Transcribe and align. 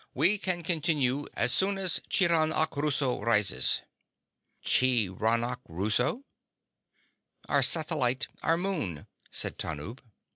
"We 0.15 0.39
can 0.39 0.63
continue 0.63 1.27
as 1.35 1.53
soon 1.53 1.77
as 1.77 1.99
Chiranachuruso 2.09 3.21
rises." 3.23 3.81
"Chiranachuruso?" 4.65 6.23
"Our 7.47 7.61
satellite... 7.61 8.27
our 8.41 8.57
moon," 8.57 9.05
said 9.31 9.59
Tanub. 9.59 9.99